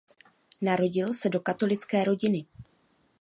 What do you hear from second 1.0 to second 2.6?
se do katolické rodiny.